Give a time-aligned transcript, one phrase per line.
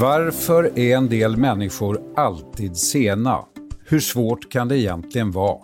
[0.00, 3.38] Varför är en del människor alltid sena?
[3.84, 5.58] Hur svårt kan det egentligen vara?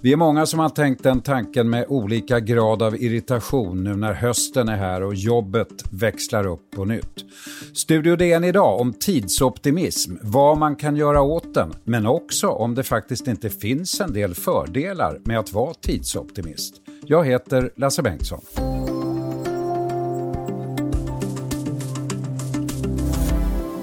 [0.00, 4.12] Vi är många som har tänkt den tanken med olika grad av irritation nu när
[4.12, 7.24] hösten är här och jobbet växlar upp på nytt.
[7.74, 12.82] Studio DN idag om tidsoptimism, vad man kan göra åt den, men också om det
[12.82, 16.74] faktiskt inte finns en del fördelar med att vara tidsoptimist.
[17.06, 18.40] Jag heter Lasse Bengtsson.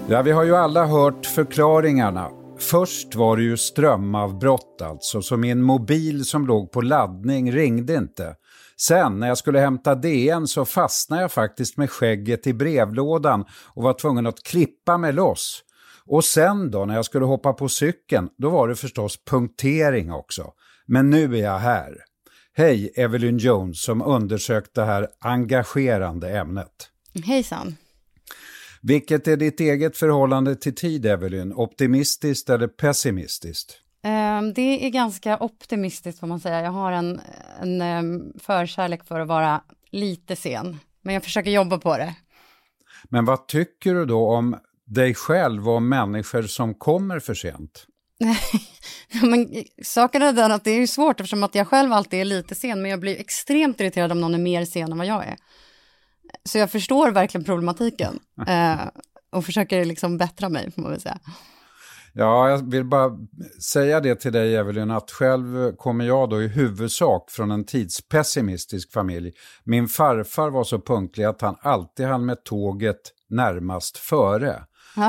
[0.10, 2.43] Ja, vi har ju alla hört förklaringarna.
[2.70, 8.36] Först var det ju strömavbrott alltså, så min mobil som låg på laddning ringde inte.
[8.78, 13.84] Sen när jag skulle hämta DN så fastnade jag faktiskt med skägget i brevlådan och
[13.84, 15.64] var tvungen att klippa mig loss.
[16.06, 20.52] Och sen då när jag skulle hoppa på cykeln, då var det förstås punktering också.
[20.88, 21.98] Men nu är jag här.
[22.54, 26.90] Hej Evelyn Jones som undersökt det här engagerande ämnet.
[27.26, 27.76] Hejsan.
[28.86, 31.54] Vilket är ditt eget förhållande till tid, Evelyn?
[31.54, 33.80] Optimistiskt eller pessimistiskt?
[34.04, 36.62] Um, det är ganska optimistiskt får man säga.
[36.62, 37.22] Jag har en,
[37.62, 42.16] en um, förkärlek för att vara lite sen, men jag försöker jobba på det.
[43.04, 47.86] Men vad tycker du då om dig själv och om människor som kommer för sent?
[49.22, 52.56] men saken är den att det är svårt eftersom att jag själv alltid är lite
[52.56, 55.38] sen, men jag blir extremt irriterad om någon är mer sen än vad jag är.
[56.44, 58.80] Så jag förstår verkligen problematiken eh,
[59.32, 61.20] och försöker liksom bättra mig, får man väl säga.
[62.16, 63.12] Ja, jag vill bara
[63.72, 68.94] säga det till dig Evelyn, att själv kommer jag då i huvudsak från en tidspessimistisk
[68.94, 69.32] familj.
[69.64, 74.64] Min farfar var så punktlig att han alltid hann med tåget närmast före.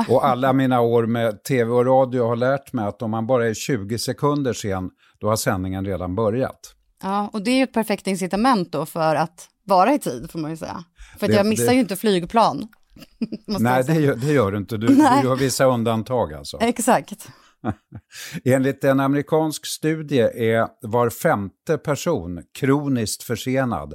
[0.07, 3.47] Och alla mina år med tv och radio har lärt mig att om man bara
[3.47, 4.89] är 20 sekunder sen,
[5.19, 6.75] då har sändningen redan börjat.
[7.03, 10.39] Ja, och det är ju ett perfekt incitament då för att vara i tid, får
[10.39, 10.83] man ju säga.
[11.19, 11.73] För det, jag missar det...
[11.73, 12.67] ju inte flygplan.
[13.45, 14.77] Nej, det gör, det gör, du inte.
[14.77, 16.57] Du, du har vissa undantag alltså.
[16.61, 17.27] Exakt.
[18.45, 23.93] Enligt en amerikansk studie är var femte person kroniskt försenad.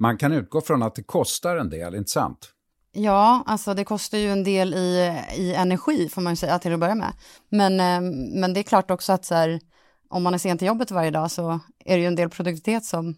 [0.00, 2.50] Man kan utgå från att det kostar en del, inte sant?
[2.92, 6.72] Ja, alltså det kostar ju en del i, i energi får man ju säga till
[6.72, 7.12] att börja med.
[7.48, 8.10] Men, eh,
[8.40, 9.60] men det är klart också att så här,
[10.08, 12.84] om man är sen till jobbet varje dag så är det ju en del produktivitet
[12.84, 13.14] som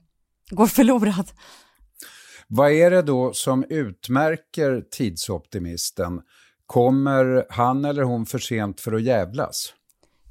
[0.51, 1.31] går förlorad.
[2.55, 6.21] Vad är det då som utmärker tidsoptimisten?
[6.67, 9.75] Kommer han eller hon för sent för att jävlas?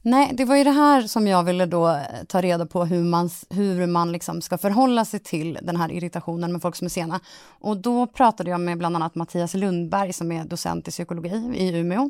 [0.02, 3.04] Nej, det var ju det här som jag ville då eh, ta reda på hur
[3.04, 6.90] man, hur man liksom ska förhålla sig till den här irritationen med folk som är
[6.90, 7.20] sena.
[7.59, 11.80] Och då pratade jag med bland annat Mattias Lundberg som är docent i psykologi i
[11.80, 12.09] Umeå.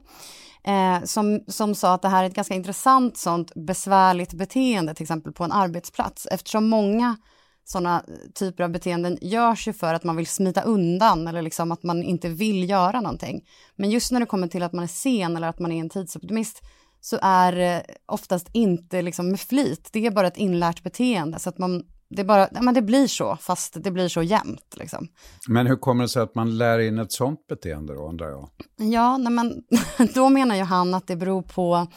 [0.63, 5.03] Eh, som, som sa att det här är ett ganska intressant sånt besvärligt beteende till
[5.03, 7.17] exempel på en arbetsplats eftersom många
[7.63, 11.83] sådana typer av beteenden görs ju för att man vill smita undan eller liksom att
[11.83, 13.47] man inte vill göra någonting.
[13.75, 15.89] Men just när det kommer till att man är sen eller att man är en
[15.89, 16.61] tidsoptimist
[17.01, 19.89] så är det oftast inte liksom med flit.
[19.91, 21.83] Det är bara ett inlärt beteende så att man
[22.15, 24.75] det, bara, men det blir så, fast det blir så jämnt.
[24.77, 25.07] Liksom.
[25.47, 28.49] Men hur kommer det sig att man lär in ett sånt beteende då, undrar jag?
[28.77, 29.63] Ja, nej, men
[30.13, 31.87] då menar ju han att det beror på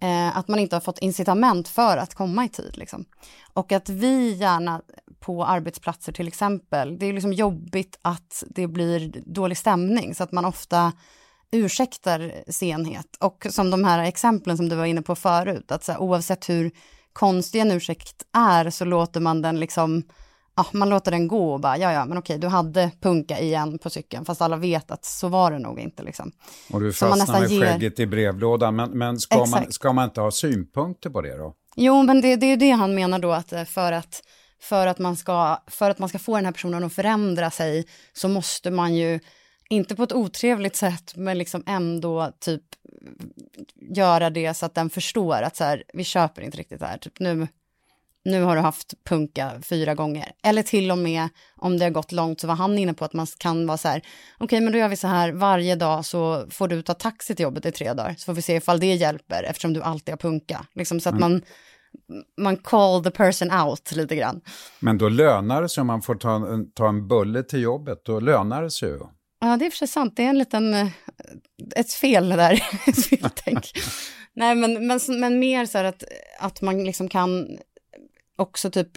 [0.00, 2.76] eh, att man inte har fått incitament för att komma i tid.
[2.76, 3.04] Liksom.
[3.52, 4.82] Och att vi gärna
[5.22, 10.32] på arbetsplatser till exempel, det är liksom jobbigt att det blir dålig stämning så att
[10.32, 10.92] man ofta
[11.52, 13.06] ursäktar senhet.
[13.20, 16.48] Och som de här exemplen som du var inne på förut, att så här, oavsett
[16.48, 16.70] hur
[17.12, 20.02] konstig en ursäkt är så låter man den liksom,
[20.56, 23.78] ja, man låter den gå och bara, ja, ja, men okej, du hade punka igen
[23.78, 26.32] på cykeln, fast alla vet att så var det nog inte liksom.
[26.72, 27.60] Och du fastnar med ger...
[27.60, 31.54] skägget i brevlådan, men, men ska, man, ska man inte ha synpunkter på det då?
[31.76, 34.22] Jo, men det, det är det han menar då, att eh, för att,
[34.62, 37.86] för, att man ska, för att man ska få den här personen att förändra sig
[38.12, 39.20] så måste man ju,
[39.68, 42.62] inte på ett otrevligt sätt, men liksom ändå typ
[43.94, 46.98] göra det så att den förstår att så här, vi köper inte riktigt det här,
[46.98, 47.48] typ nu,
[48.24, 50.32] nu har du haft punka fyra gånger.
[50.42, 53.12] Eller till och med om det har gått långt så var han inne på att
[53.12, 56.04] man kan vara så här, okej okay, men då gör vi så här, varje dag
[56.04, 58.80] så får du ta taxi till jobbet i tre dagar, så får vi se ifall
[58.80, 60.66] det hjälper eftersom du alltid har punka.
[60.74, 61.32] Liksom så att mm.
[61.32, 61.42] man,
[62.40, 64.40] man call the person out lite grann.
[64.80, 68.04] Men då lönar det sig om man får ta en, ta en bulle till jobbet,
[68.04, 69.00] då lönar det sig ju.
[69.40, 70.12] Ja, det är för sig sant.
[70.16, 70.88] Det är en liten, eh,
[71.76, 72.52] ett fel där,
[72.86, 73.72] ett feltänk.
[74.34, 76.04] Nej, men, men, men mer så här att,
[76.40, 77.58] att man liksom kan
[78.38, 78.88] också typ,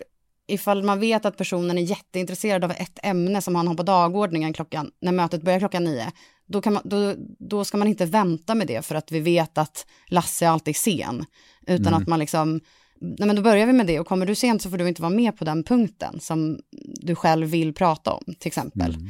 [0.47, 4.53] ifall man vet att personen är jätteintresserad av ett ämne som han har på dagordningen
[4.53, 6.11] klockan, när mötet börjar klockan nio,
[6.47, 9.57] då, kan man, då, då ska man inte vänta med det för att vi vet
[9.57, 11.25] att Lasse alltid är sen.
[11.67, 12.01] Utan mm.
[12.01, 12.61] att man liksom,
[13.01, 15.01] nej men då börjar vi med det och kommer du sent så får du inte
[15.01, 16.59] vara med på den punkten som
[17.01, 18.95] du själv vill prata om till exempel.
[18.95, 19.07] Mm.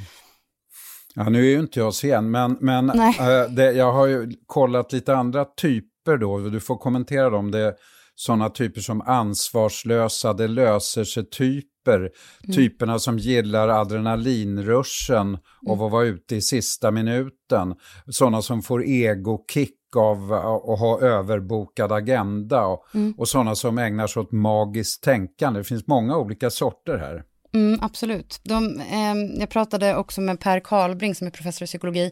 [1.16, 4.94] Ja, nu är ju inte jag sen, men, men äh, det, jag har ju kollat
[4.94, 7.52] lite andra typer då, du får kommentera dem.
[7.52, 7.76] Det
[8.16, 12.56] sådana typer som ansvarslösa, det löser sig-typer, mm.
[12.56, 15.86] typerna som gillar adrenalinruschen och mm.
[15.86, 17.76] att vara ute i sista minuten,
[18.08, 23.14] sådana som får egokick av att ha överbokad agenda och, mm.
[23.18, 25.60] och sådana som ägnar sig åt magiskt tänkande.
[25.60, 27.24] Det finns många olika sorter här.
[27.54, 28.40] Mm, absolut.
[28.44, 32.12] De, eh, jag pratade också med Per Karlbring som är professor i psykologi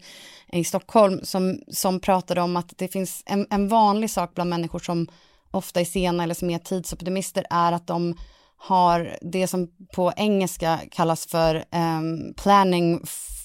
[0.53, 4.79] i Stockholm som, som pratade om att det finns en, en vanlig sak bland människor
[4.79, 5.07] som
[5.53, 8.17] ofta är sena eller som är tidsoptimister är att de
[8.57, 13.01] har det som på engelska kallas för um, planning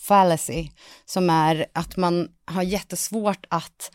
[0.08, 0.68] fallacy,
[1.04, 3.90] som är att man har jättesvårt att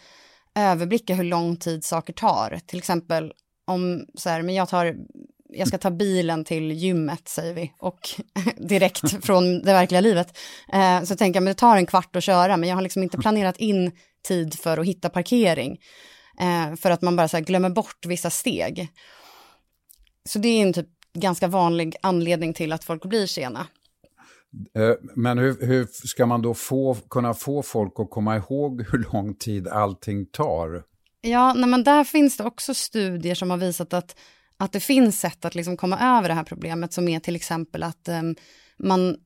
[0.55, 2.59] överblicka hur lång tid saker tar.
[2.65, 3.33] Till exempel
[3.67, 4.95] om så här, men jag tar
[5.55, 8.09] jag ska ta bilen till gymmet, säger vi, och
[8.57, 10.37] direkt från det verkliga livet.
[10.73, 13.03] Eh, så tänker jag, men det tar en kvart att köra, men jag har liksom
[13.03, 13.91] inte planerat in
[14.27, 15.77] tid för att hitta parkering.
[16.39, 18.87] Eh, för att man bara så glömmer bort vissa steg.
[20.25, 23.67] Så det är en typ ganska vanlig anledning till att folk blir sena.
[24.77, 29.13] Eh, men hur, hur, ska man då få, kunna få folk att komma ihåg hur
[29.13, 30.83] lång tid allting tar?
[31.21, 34.15] Ja, nej, men där finns det också studier som har visat att
[34.57, 37.83] att det finns sätt att liksom komma över det här problemet som är till exempel
[37.83, 38.35] att um,
[38.77, 39.17] man,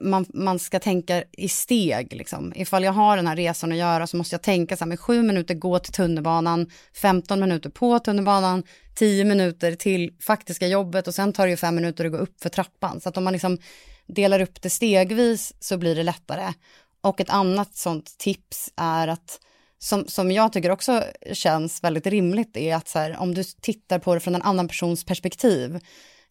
[0.00, 2.12] man, man ska tänka i steg.
[2.12, 2.52] Liksom.
[2.56, 5.00] Ifall jag har den här resan att göra så måste jag tänka så här med
[5.00, 8.62] sju minuter gå till tunnelbanan, 15 minuter på tunnelbanan,
[8.94, 12.42] 10 minuter till faktiska jobbet och sen tar det ju fem minuter att gå upp
[12.42, 13.00] för trappan.
[13.00, 13.58] Så att om man liksom
[14.06, 16.52] delar upp det stegvis så blir det lättare.
[17.00, 19.40] Och ett annat sånt tips är att
[19.78, 23.98] som, som jag tycker också känns väldigt rimligt är att så här, om du tittar
[23.98, 25.80] på det från en annan persons perspektiv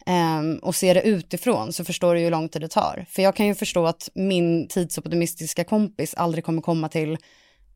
[0.07, 3.05] Ehm, och ser det utifrån så förstår du hur lång tid det tar.
[3.09, 7.17] För jag kan ju förstå att min tidsoptimistiska kompis aldrig kommer komma till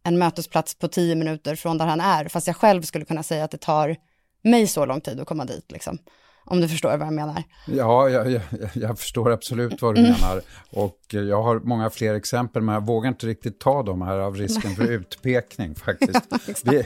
[0.04, 3.44] en mötesplats på tio minuter från där han är, fast jag själv skulle kunna säga
[3.44, 3.96] att det tar
[4.44, 5.72] mig så lång tid att komma dit.
[5.72, 5.98] Liksom.
[6.46, 7.44] Om du förstår vad jag menar.
[7.68, 8.42] Ja, jag, jag,
[8.74, 10.12] jag förstår absolut vad du mm.
[10.12, 10.42] menar.
[10.70, 14.36] Och jag har många fler exempel, men jag vågar inte riktigt ta dem här av
[14.36, 16.22] risken för utpekning faktiskt.
[16.64, 16.86] Ja, vi,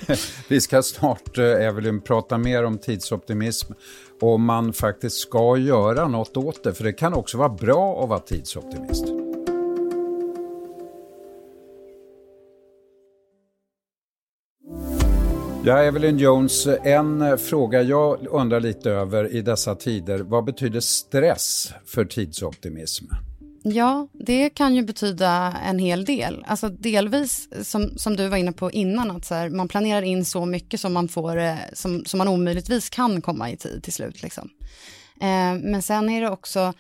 [0.50, 3.74] vi, ska snart, eh, Evelyn, prata mer om tidsoptimism.
[4.22, 8.10] Och man faktiskt ska göra något åt det, för det kan också vara bra att
[8.10, 9.25] vara tidsoptimist.
[15.68, 20.20] Ja, Evelyn Jones, en fråga jag undrar lite över i dessa tider.
[20.20, 23.06] Vad betyder stress för tidsoptimism?
[23.64, 26.46] Ja, det kan ju betyda en hel del.
[26.48, 30.26] Alltså delvis, som, som du var inne på innan, att så här, man planerar in
[30.26, 33.94] så mycket som man, får, eh, som, som man omöjligtvis kan komma i tid till
[33.94, 34.24] slut.
[34.24, 34.50] Liksom.
[35.22, 36.74] Eh, men sen är det också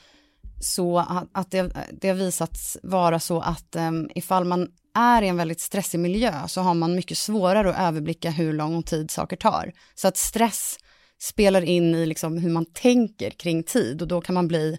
[0.61, 1.71] så att, att det,
[2.01, 6.33] det har visats vara så att eh, ifall man är i en väldigt stressig miljö
[6.47, 9.71] så har man mycket svårare att överblicka hur lång tid saker tar.
[9.95, 10.77] Så att stress
[11.21, 14.77] spelar in i liksom hur man tänker kring tid och då kan man bli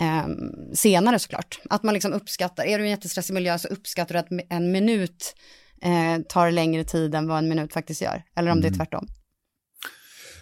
[0.00, 0.26] eh,
[0.74, 1.60] senare såklart.
[1.70, 4.72] Att man liksom uppskattar, är du i en jättestressig miljö så uppskattar du att en
[4.72, 5.34] minut
[5.82, 8.22] eh, tar längre tid än vad en minut faktiskt gör.
[8.36, 8.62] Eller om mm.
[8.62, 8.78] det är mm.
[8.78, 9.06] tvärtom.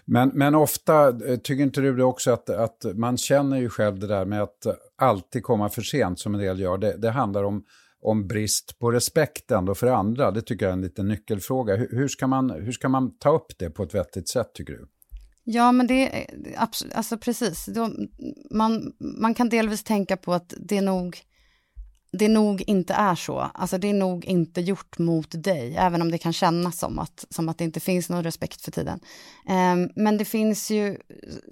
[0.05, 3.99] Men, men ofta, eh, tycker inte du det också att, att man känner ju själv
[3.99, 4.67] det där med att
[4.99, 6.78] alltid komma för sent som en del gör.
[6.78, 7.64] Det, det handlar om
[8.04, 10.30] om brist på respekt ändå för andra.
[10.30, 11.76] Det tycker jag är en liten nyckelfråga.
[11.76, 14.73] Hur, hur, ska man, hur ska man ta upp det på ett vettigt sätt tycker
[14.73, 14.88] du?
[15.44, 16.26] Ja, men det är
[16.94, 17.68] alltså precis.
[18.50, 21.18] man, man kan delvis tänka på att det nog,
[22.12, 23.38] det nog inte är så.
[23.38, 27.26] Alltså det är nog inte gjort mot dig, även om det kan kännas som att,
[27.30, 29.00] som att det inte finns någon respekt för tiden.
[29.49, 30.99] Um, men det finns ju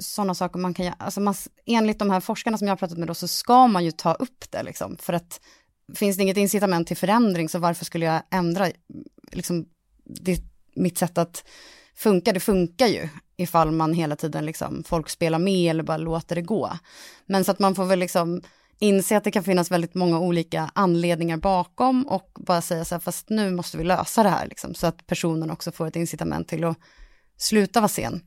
[0.01, 0.97] sådana saker man kan göra.
[0.99, 1.35] Alltså man,
[1.67, 4.15] enligt de här forskarna som jag har pratat med då så ska man ju ta
[4.15, 5.41] upp det liksom, för att
[5.95, 8.69] finns det inget incitament till förändring, så varför skulle jag ändra
[9.33, 9.67] liksom,
[10.05, 10.41] det,
[10.77, 11.45] mitt sätt att
[11.95, 12.33] funka?
[12.33, 16.43] Det funkar ju ifall man hela tiden, liksom, folk spelar med eller bara låter det
[16.43, 16.79] gå.
[17.27, 18.43] Men så att man får väl liksom
[18.79, 23.01] inse att det kan finnas väldigt många olika anledningar bakom och bara säga så här,
[23.01, 26.49] fast nu måste vi lösa det här, liksom, så att personen också får ett incitament
[26.49, 26.77] till att
[27.37, 28.23] sluta vara sen.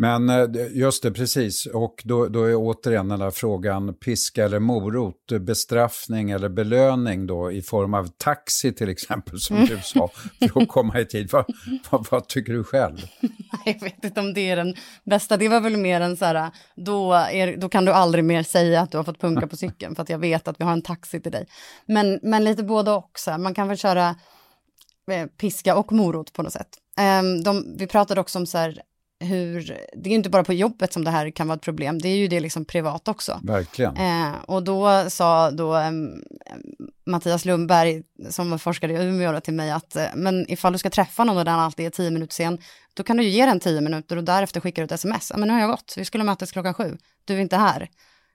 [0.00, 1.66] Men eh, just det, precis.
[1.66, 7.52] Och då, då är återigen den där frågan, piska eller morot, bestraffning eller belöning då
[7.52, 10.10] i form av taxi till exempel, som du sa,
[10.52, 11.28] för att komma i tid.
[11.32, 11.44] Vad,
[11.90, 12.96] vad, vad tycker du själv?
[13.64, 14.74] Jag vet inte om det är den
[15.04, 15.36] bästa.
[15.36, 18.80] Det var väl mer en så här, då, är, då kan du aldrig mer säga
[18.80, 20.82] att du har fått punka på cykeln, för att jag vet att vi har en
[20.82, 21.46] taxi till dig.
[21.86, 23.38] Men, men lite både också.
[23.38, 24.08] Man kan väl köra
[25.10, 26.68] eh, piska och morot på något sätt.
[27.20, 28.82] Um, de, vi pratade också om så här,
[29.20, 31.98] hur, det är ju inte bara på jobbet som det här kan vara ett problem,
[31.98, 33.40] det är ju det liksom privat också.
[33.42, 33.96] Verkligen.
[33.96, 35.90] Eh, och då sa då eh,
[37.06, 40.90] Mattias Lundberg, som var forskare i Umeå, till mig att eh, men ifall du ska
[40.90, 42.58] träffa någon och den alltid är tio minuter sen,
[42.94, 45.32] då kan du ju ge den tio minuter och därefter skickar du ett sms.
[45.36, 47.88] Men nu har jag gått, vi skulle mötas klockan sju, du är inte här.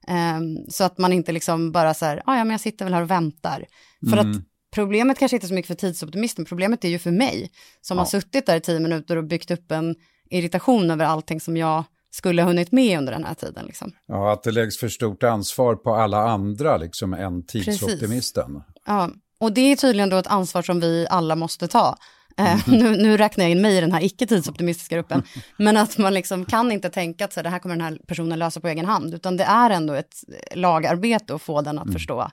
[0.07, 2.93] Ehm, så att man inte liksom bara så här, ah, ja men jag sitter väl
[2.93, 3.65] här och väntar.
[4.09, 4.31] För mm.
[4.31, 4.37] att
[4.73, 8.01] problemet kanske inte är så mycket för tidsoptimisten, problemet är ju för mig, som ja.
[8.01, 9.95] har suttit där i tio minuter och byggt upp en
[10.33, 13.65] irritation över allting som jag skulle ha hunnit med under den här tiden.
[13.65, 13.91] Liksom.
[14.07, 18.53] Ja, att det läggs för stort ansvar på alla andra liksom, än tidsoptimisten.
[18.53, 18.83] Precis.
[18.85, 19.09] Ja,
[19.39, 21.97] och det är tydligen då ett ansvar som vi alla måste ta.
[22.37, 22.59] Mm.
[22.67, 25.23] nu, nu räknar jag in mig i den här icke-tidsoptimistiska gruppen,
[25.57, 28.39] men att man liksom kan inte tänka att så, det här kommer den här personen
[28.39, 30.15] lösa på egen hand, utan det är ändå ett
[30.55, 31.93] lagarbete att få den att mm.
[31.93, 32.31] förstå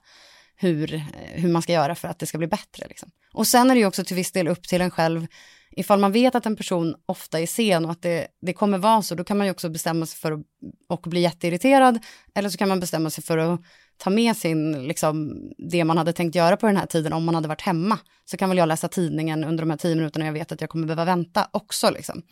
[0.56, 2.86] hur, hur man ska göra för att det ska bli bättre.
[2.88, 3.10] Liksom.
[3.32, 5.26] Och sen är det ju också till viss del upp till en själv
[5.70, 9.02] ifall man vet att en person ofta är sen och att det, det kommer vara
[9.02, 10.40] så, då kan man ju också bestämma sig för att
[10.88, 11.98] och bli jätteirriterad,
[12.34, 13.60] eller så kan man bestämma sig för att
[13.96, 17.34] ta med sin, liksom, det man hade tänkt göra på den här tiden om man
[17.34, 17.98] hade varit hemma.
[18.24, 20.70] Så kan väl jag läsa tidningen under de här tio minuterna jag vet att jag
[20.70, 21.90] kommer behöva vänta också.
[21.90, 22.22] Liksom.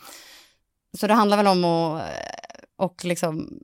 [0.98, 2.02] Så det handlar väl om att
[2.78, 3.60] och liksom,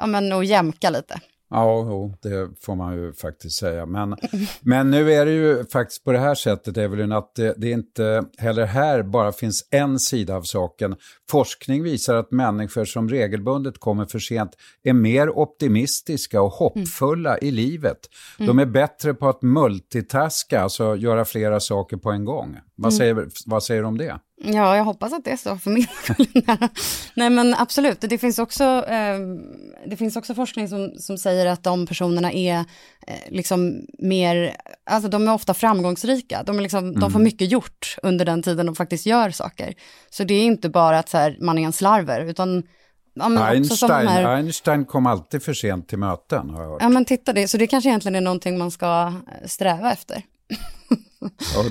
[0.00, 1.20] ja, men, att jämka lite.
[1.50, 3.86] Ja, jo, det får man ju faktiskt säga.
[3.86, 4.16] Men,
[4.60, 8.24] men nu är det ju faktiskt på det här sättet, Evelyn, att det, det inte
[8.38, 10.96] heller här bara finns en sida av saken.
[11.30, 14.50] Forskning visar att människor som regelbundet kommer för sent
[14.82, 17.48] är mer optimistiska och hoppfulla mm.
[17.48, 17.98] i livet.
[18.38, 22.56] De är bättre på att multitaska, alltså göra flera saker på en gång.
[22.80, 22.98] Vad mm.
[22.98, 24.18] säger, vad säger du om det?
[24.44, 25.86] Ja, jag hoppas att det är så för min.
[27.14, 28.00] Nej, men absolut.
[28.00, 29.18] Det finns också, eh,
[29.86, 32.58] det finns också forskning som, som säger att de personerna är
[33.06, 34.56] eh, liksom mer,
[34.90, 36.42] alltså de är ofta framgångsrika.
[36.42, 37.00] De, är liksom, mm.
[37.00, 37.24] de får mm.
[37.24, 39.74] mycket gjort under den tiden de faktiskt gör saker.
[40.10, 42.62] Så det är inte bara att så här, man är en slarver, utan
[43.14, 44.24] Ja, Einstein, här...
[44.24, 46.50] Einstein kom alltid för sent till möten.
[46.50, 46.82] Har jag hört.
[46.82, 47.48] Ja, men titta det.
[47.48, 49.12] Så det kanske egentligen är någonting man ska
[49.44, 50.22] sträva efter.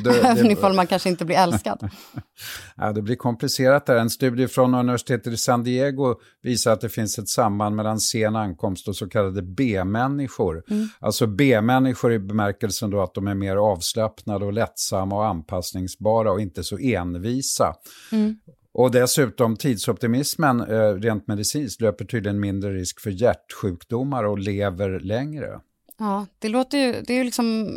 [0.03, 1.89] Det, Även ifall man kanske inte blir älskad.
[2.75, 3.96] ja, det blir komplicerat där.
[3.96, 8.36] En studie från universitetet i San Diego visar att det finns ett samband mellan sen
[8.36, 10.63] ankomst och så kallade B-människor.
[10.69, 10.88] Mm.
[11.00, 16.41] Alltså B-människor i bemärkelsen då att de är mer avslappnade och lättsamma och anpassningsbara och
[16.41, 17.74] inte så envisa.
[18.12, 18.36] Mm.
[18.74, 25.60] Och dessutom tidsoptimismen eh, rent medicinskt löper tydligen mindre risk för hjärtsjukdomar och lever längre.
[26.00, 27.69] Ja, det låter ju, det är ju liksom,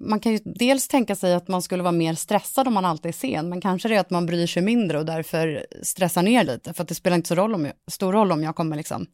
[0.00, 3.08] man kan ju dels tänka sig att man skulle vara mer stressad om man alltid
[3.08, 6.44] är sen, men kanske det är att man bryr sig mindre och därför stressar ner
[6.44, 8.76] lite, för att det spelar inte så roll om jag, stor roll om jag kommer
[8.76, 9.06] liksom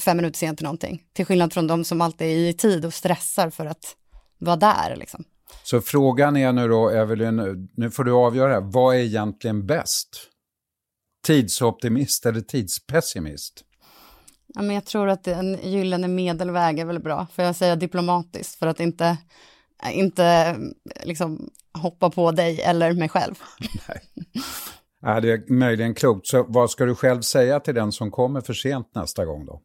[0.00, 2.94] fem minuter sent till någonting, till skillnad från de som alltid är i tid och
[2.94, 3.96] stressar för att
[4.38, 5.24] vara där liksom.
[5.64, 10.08] Så frågan är nu då, Evelyn, nu får du avgöra, vad är egentligen bäst?
[11.26, 13.65] Tidsoptimist eller tidspessimist?
[14.56, 18.58] Ja, men jag tror att en gyllene medelväg är väl bra, får jag säga diplomatiskt,
[18.58, 19.18] för att inte,
[19.84, 20.56] eh, inte eh,
[21.06, 23.34] liksom hoppa på dig eller mig själv.
[23.88, 24.02] Nej.
[25.02, 26.26] Ja, det är möjligen klokt.
[26.26, 29.60] Så vad ska du själv säga till den som kommer för sent nästa gång då?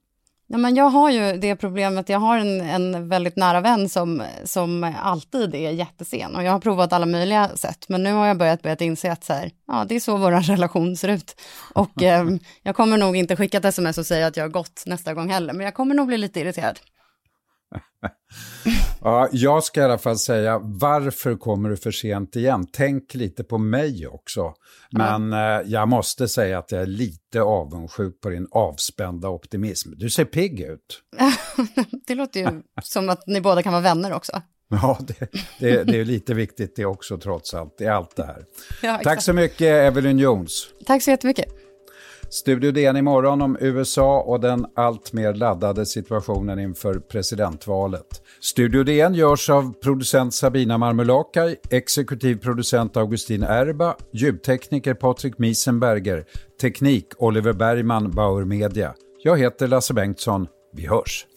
[0.52, 4.24] Ja, men jag har ju det problemet, jag har en, en väldigt nära vän som,
[4.44, 8.38] som alltid är jättesen och jag har provat alla möjliga sätt men nu har jag
[8.38, 11.42] börjat, börjat inse att så här, ja, det är så vår relation ser ut.
[11.74, 12.26] Och eh,
[12.64, 15.30] jag kommer nog inte skicka ett sms och säga att jag har gått nästa gång
[15.30, 16.80] heller men jag kommer nog bli lite irriterad.
[19.02, 22.68] ja, jag ska i alla fall säga, varför kommer du för sent igen?
[22.72, 24.54] Tänk lite på mig också.
[24.92, 25.62] Men mm.
[25.62, 29.92] eh, jag måste säga att jag är lite avundsjuk på din avspända optimism.
[29.96, 31.02] Du ser pigg ut.
[32.08, 34.42] det låter ju som att ni båda kan vara vänner också.
[34.72, 38.46] Ja, det, det, det är lite viktigt det också trots allt, i allt det här.
[38.82, 40.64] Ja, Tack så mycket, Evelyn Jones.
[40.86, 41.61] Tack så jättemycket.
[42.34, 48.08] Studio DN imorgon om USA och den alltmer laddade situationen inför presidentvalet.
[48.42, 56.26] Studio DN görs av producent Sabina Marmulakai, exekutiv producent Augustin Erba, ljudtekniker Patrik Miesenberger,
[56.62, 58.94] teknik Oliver Bergman, Bauer Media.
[59.24, 60.48] Jag heter Lasse Bengtsson.
[60.74, 61.31] Vi hörs!